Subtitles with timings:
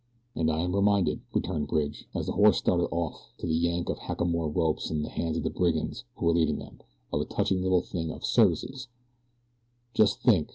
[0.33, 3.99] "And I am reminded," returned Bridge, as the horses started off to the yank of
[3.99, 6.79] hackamore ropes in the hands of the brigands who were leading them,
[7.13, 8.87] "of a touching little thing of Service's:
[9.93, 10.49] Just think!